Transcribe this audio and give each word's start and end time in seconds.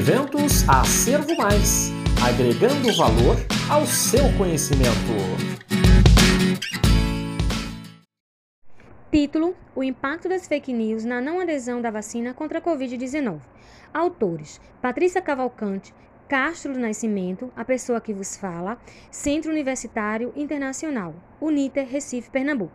Eventos 0.00 0.66
Acervo 0.66 1.36
Mais 1.36 1.90
agregando 2.26 2.90
valor 2.96 3.36
ao 3.68 3.84
seu 3.84 4.32
conhecimento. 4.38 4.88
Título: 9.12 9.54
O 9.76 9.84
impacto 9.84 10.26
das 10.26 10.48
fake 10.48 10.72
news 10.72 11.04
na 11.04 11.20
não 11.20 11.38
adesão 11.38 11.82
da 11.82 11.90
vacina 11.90 12.32
contra 12.32 12.60
a 12.60 12.62
Covid-19. 12.62 13.40
Autores: 13.92 14.58
Patrícia 14.80 15.20
Cavalcante, 15.20 15.92
Castro 16.26 16.72
do 16.72 16.78
Nascimento, 16.78 17.52
a 17.54 17.62
pessoa 17.62 18.00
que 18.00 18.14
vos 18.14 18.38
fala, 18.38 18.78
Centro 19.10 19.50
Universitário 19.50 20.32
Internacional, 20.34 21.14
Uniter, 21.38 21.86
Recife, 21.86 22.30
Pernambuco. 22.30 22.72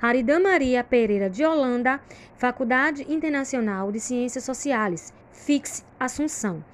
Aridã 0.00 0.38
Maria 0.38 0.84
Pereira 0.84 1.28
de 1.28 1.44
Holanda, 1.44 2.00
Faculdade 2.36 3.04
Internacional 3.12 3.90
de 3.90 3.98
Ciências 3.98 4.44
Sociais, 4.44 5.12
FIX 5.32 5.84
Assunção. 5.98 6.64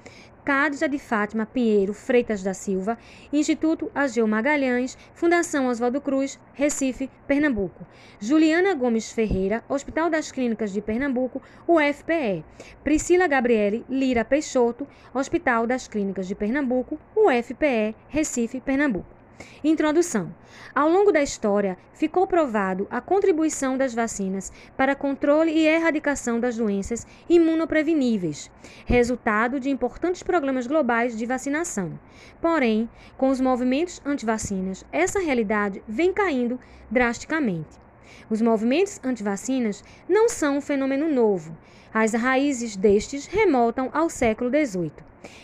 Cádida 0.47 0.87
de 0.87 0.97
Fátima 0.97 1.45
Pinheiro 1.45 1.93
Freitas 1.93 2.41
da 2.41 2.53
Silva, 2.53 2.97
Instituto 3.33 3.91
Ageu 3.93 4.25
Magalhães, 4.25 4.97
Fundação 5.13 5.67
Oswaldo 5.67 5.99
Cruz, 5.99 6.39
Recife, 6.53 7.09
Pernambuco. 7.27 7.85
Juliana 8.17 8.73
Gomes 8.73 9.11
Ferreira, 9.11 9.61
Hospital 9.67 10.09
das 10.09 10.31
Clínicas 10.31 10.71
de 10.71 10.81
Pernambuco, 10.81 11.41
UFPE. 11.67 12.45
Priscila 12.81 13.27
Gabriele 13.27 13.83
Lira 13.89 14.23
Peixoto, 14.23 14.87
Hospital 15.13 15.67
das 15.67 15.85
Clínicas 15.85 16.29
de 16.29 16.35
Pernambuco, 16.35 16.97
UFPE, 17.13 17.93
Recife, 18.07 18.61
Pernambuco. 18.61 19.16
Introdução. 19.63 20.33
Ao 20.73 20.89
longo 20.89 21.11
da 21.11 21.21
história, 21.21 21.77
ficou 21.93 22.27
provado 22.27 22.87
a 22.89 23.01
contribuição 23.01 23.77
das 23.77 23.93
vacinas 23.93 24.51
para 24.75 24.95
controle 24.95 25.51
e 25.51 25.67
erradicação 25.67 26.39
das 26.39 26.57
doenças 26.57 27.05
imunopreveníveis, 27.29 28.51
resultado 28.85 29.59
de 29.59 29.69
importantes 29.69 30.23
programas 30.23 30.67
globais 30.67 31.17
de 31.17 31.25
vacinação. 31.25 31.99
Porém, 32.41 32.89
com 33.17 33.29
os 33.29 33.41
movimentos 33.41 34.01
antivacinas, 34.05 34.85
essa 34.91 35.19
realidade 35.19 35.81
vem 35.87 36.13
caindo 36.13 36.59
drasticamente. 36.89 37.77
Os 38.29 38.41
movimentos 38.41 38.99
antivacinas 39.03 39.83
não 40.07 40.29
são 40.29 40.57
um 40.57 40.61
fenômeno 40.61 41.09
novo. 41.09 41.57
As 41.93 42.13
raízes 42.13 42.75
destes 42.75 43.25
remontam 43.25 43.89
ao 43.93 44.09
século 44.09 44.49
XVIII. 44.49 44.91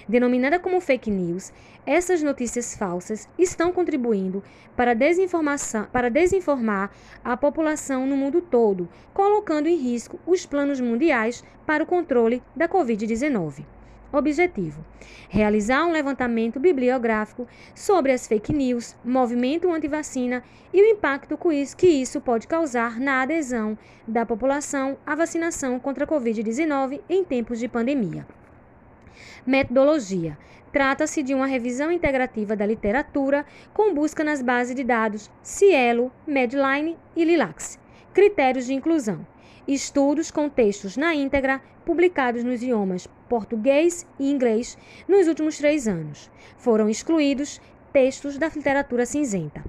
Denominada 0.08 0.59
como 0.59 0.81
fake 0.81 1.09
news, 1.09 1.52
essas 1.86 2.22
notícias 2.22 2.76
falsas 2.76 3.28
estão 3.38 3.72
contribuindo 3.72 4.44
para, 4.76 4.94
desinformação, 4.94 5.88
para 5.92 6.09
desinformar 6.09 6.92
a 7.23 7.36
população 7.36 8.06
no 8.06 8.17
mundo 8.17 8.42
todo, 8.42 8.88
colocando 9.14 9.67
em 9.67 9.78
risco 9.78 10.20
os 10.26 10.45
planos 10.45 10.80
mundiais 10.80 11.44
para 11.66 11.84
o 11.84 11.88
controle 11.88 12.42
da 12.56 12.67
Covid-19. 12.67 13.66
Objetivo: 14.14 14.86
realizar 15.28 15.88
um 15.88 15.92
levantamento 15.92 16.59
bibliográfico 16.59 17.48
sobre 17.73 18.11
as 18.11 18.28
fake 18.28 18.54
news, 18.54 18.95
movimento 19.04 19.72
anti-vacina 19.72 20.44
e 20.72 20.80
o 20.80 20.86
impacto 20.86 21.36
que 21.76 21.88
isso 21.88 22.22
pode 22.22 22.48
causar 22.48 23.00
na 23.00 23.23
adesão 23.23 23.76
da 24.08 24.23
população 24.23 24.98
à 25.04 25.16
vacinação 25.16 25.80
contra 25.80 26.04
a 26.04 26.08
Covid-19 26.08 27.02
em 27.09 27.23
tempos 27.23 27.58
de 27.58 27.67
pandemia. 27.67 28.23
Metodologia: 29.45 30.38
trata-se 30.72 31.22
de 31.22 31.33
uma 31.33 31.45
revisão 31.45 31.92
integrativa 31.92 32.56
da 32.56 32.66
literatura 32.66 33.45
com 33.73 33.94
busca 33.94 34.23
nas 34.23 34.42
bases 34.42 34.75
de 34.75 34.83
dados 34.83 35.30
Cielo, 35.42 36.11
Medline 36.25 36.97
e 37.16 37.23
Lilacs. 37.23 37.80
Critérios 38.14 38.66
de 38.66 38.73
inclusão: 38.73 39.25
estudos 39.67 40.31
com 40.31 40.50
textos 40.50 40.97
na 40.97 41.14
íntegra 41.14 41.61
publicados 41.86 42.44
nos 42.44 42.61
idiomas 42.61 43.08
português 43.28 44.08
e 44.20 44.31
inglês 44.31 44.78
nos 45.08 45.27
últimos 45.27 45.58
três 45.58 45.88
anos. 45.88 46.30
Foram 46.58 46.89
excluídos 46.89 47.61
textos 47.92 48.38
da 48.38 48.48
literatura 48.48 49.05
cinzenta. 49.05 49.64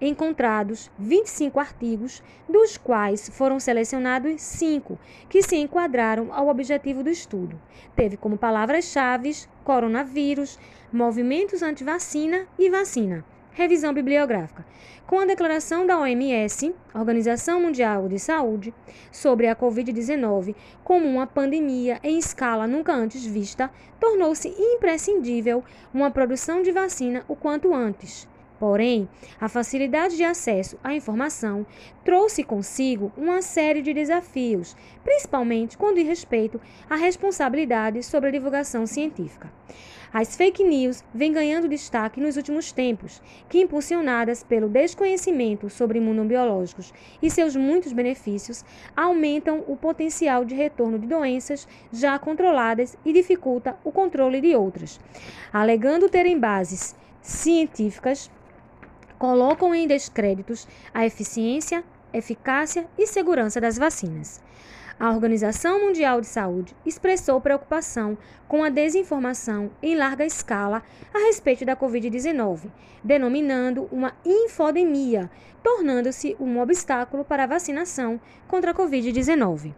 Encontrados 0.00 0.90
25 0.98 1.58
artigos, 1.60 2.22
dos 2.48 2.76
quais 2.76 3.28
foram 3.28 3.58
selecionados 3.60 4.40
cinco 4.40 4.98
que 5.28 5.42
se 5.42 5.56
enquadraram 5.56 6.32
ao 6.32 6.48
objetivo 6.48 7.02
do 7.02 7.10
estudo. 7.10 7.60
Teve 7.94 8.16
como 8.16 8.38
palavras-chave 8.38 9.18
coronavírus, 9.64 10.58
movimentos 10.92 11.62
anti-vacina 11.62 12.46
e 12.58 12.70
vacina. 12.70 13.24
Revisão 13.52 13.92
bibliográfica. 13.92 14.64
Com 15.04 15.18
a 15.18 15.24
declaração 15.24 15.84
da 15.84 15.98
OMS, 15.98 16.74
Organização 16.94 17.60
Mundial 17.60 18.08
de 18.08 18.18
Saúde, 18.18 18.72
sobre 19.10 19.48
a 19.48 19.56
Covid-19 19.56 20.54
como 20.84 21.08
uma 21.08 21.26
pandemia 21.26 21.98
em 22.02 22.18
escala 22.18 22.66
nunca 22.66 22.92
antes 22.92 23.26
vista, 23.26 23.70
tornou-se 23.98 24.48
imprescindível 24.48 25.64
uma 25.92 26.10
produção 26.10 26.62
de 26.62 26.70
vacina 26.70 27.24
o 27.26 27.34
quanto 27.34 27.74
antes. 27.74 28.28
Porém, 28.58 29.08
a 29.40 29.48
facilidade 29.48 30.16
de 30.16 30.24
acesso 30.24 30.78
à 30.82 30.92
informação 30.92 31.64
trouxe 32.04 32.42
consigo 32.42 33.12
uma 33.16 33.40
série 33.40 33.82
de 33.82 33.94
desafios, 33.94 34.76
principalmente 35.04 35.78
quando 35.78 35.96
diz 35.96 36.06
respeito 36.06 36.60
à 36.90 36.96
responsabilidade 36.96 38.02
sobre 38.02 38.30
a 38.30 38.32
divulgação 38.32 38.86
científica. 38.86 39.52
As 40.12 40.34
fake 40.34 40.64
news 40.64 41.04
vêm 41.14 41.32
ganhando 41.32 41.68
destaque 41.68 42.20
nos 42.20 42.36
últimos 42.36 42.72
tempos, 42.72 43.22
que, 43.48 43.60
impulsionadas 43.60 44.42
pelo 44.42 44.68
desconhecimento 44.68 45.68
sobre 45.68 45.98
imunobiológicos 45.98 46.94
e 47.22 47.30
seus 47.30 47.54
muitos 47.54 47.92
benefícios, 47.92 48.64
aumentam 48.96 49.62
o 49.68 49.76
potencial 49.76 50.46
de 50.46 50.54
retorno 50.54 50.98
de 50.98 51.06
doenças 51.06 51.68
já 51.92 52.18
controladas 52.18 52.96
e 53.04 53.12
dificulta 53.12 53.76
o 53.84 53.92
controle 53.92 54.40
de 54.40 54.56
outras, 54.56 54.98
alegando 55.52 56.08
terem 56.08 56.38
bases 56.38 56.96
científicas 57.20 58.30
colocam 59.18 59.74
em 59.74 59.86
descréditos 59.86 60.66
a 60.94 61.04
eficiência, 61.04 61.82
eficácia 62.12 62.86
e 62.96 63.06
segurança 63.06 63.60
das 63.60 63.76
vacinas. 63.76 64.40
A 65.00 65.10
Organização 65.10 65.80
Mundial 65.86 66.20
de 66.20 66.26
Saúde 66.26 66.74
expressou 66.84 67.40
preocupação 67.40 68.18
com 68.48 68.64
a 68.64 68.68
desinformação 68.68 69.70
em 69.80 69.94
larga 69.94 70.24
escala 70.24 70.82
a 71.14 71.18
respeito 71.18 71.64
da 71.64 71.76
Covid-19, 71.76 72.68
denominando 73.04 73.88
uma 73.92 74.12
infodemia, 74.24 75.30
tornando-se 75.62 76.36
um 76.40 76.58
obstáculo 76.60 77.24
para 77.24 77.44
a 77.44 77.46
vacinação 77.46 78.20
contra 78.48 78.72
a 78.72 78.74
Covid-19. 78.74 79.72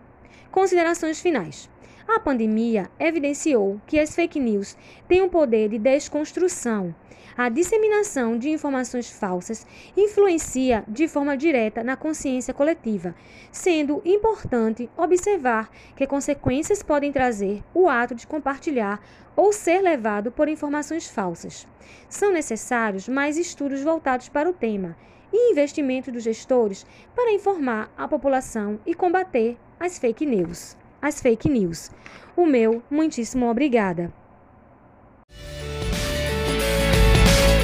Considerações 0.51 1.21
finais. 1.21 1.69
A 2.09 2.19
pandemia 2.19 2.91
evidenciou 2.99 3.79
que 3.87 4.01
as 4.01 4.15
fake 4.15 4.41
news 4.41 4.75
têm 5.07 5.21
um 5.21 5.29
poder 5.29 5.69
de 5.69 5.79
desconstrução 5.79 6.95
a 7.37 7.49
disseminação 7.49 8.39
de 8.39 8.51
informações 8.51 9.11
falsas 9.11 9.67
influencia 9.97 10.85
de 10.87 11.09
forma 11.09 11.37
direta 11.37 11.83
na 11.83 11.97
consciência 11.97 12.53
coletiva, 12.53 13.15
sendo 13.51 14.03
importante 14.05 14.91
observar 14.97 15.71
que 15.97 16.07
consequências 16.07 16.83
podem 16.83 17.13
trazer 17.13 17.63
o 17.75 17.89
ato 17.89 18.15
de 18.15 18.27
compartilhar 18.27 19.01
ou 19.37 19.53
ser 19.53 19.81
levado 19.81 20.31
por 20.31 20.49
informações 20.49 21.09
falsas. 21.09 21.67
São 22.09 22.33
necessários 22.33 23.09
mais 23.09 23.37
estudos 23.37 23.83
voltados 23.83 24.29
para 24.29 24.49
o 24.49 24.53
tema 24.53 24.97
e 25.33 25.53
investimentos 25.53 26.13
dos 26.13 26.23
gestores 26.23 26.85
para 27.15 27.33
informar 27.33 27.91
a 27.97 28.07
população 28.09 28.81
e 28.85 28.95
combater 28.95 29.57
as 29.79 29.99
fake 29.99 30.27
news. 30.27 30.77
As 31.01 31.21
fake 31.21 31.49
news. 31.49 31.91
O 32.37 32.45
meu 32.45 32.83
muitíssimo 32.91 33.49
obrigada. 33.49 34.13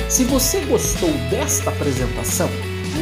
Se 0.08 0.24
você 0.24 0.60
gostou 0.60 1.10
desta 1.30 1.70
apresentação, 1.70 2.48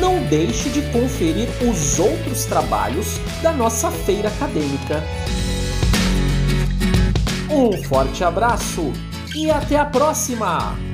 não 0.01 0.23
deixe 0.25 0.71
de 0.71 0.81
conferir 0.91 1.49
os 1.63 1.99
outros 1.99 2.47
trabalhos 2.47 3.19
da 3.43 3.53
nossa 3.53 3.91
feira 3.91 4.29
acadêmica. 4.29 5.03
Um 7.51 7.73
forte 7.85 8.25
abraço 8.25 8.91
e 9.35 9.51
até 9.51 9.77
a 9.77 9.85
próxima! 9.85 10.94